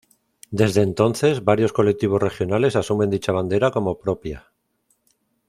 [0.49, 4.51] Desde entonces, varios colectivos regionales asumen dicha bandera como propia.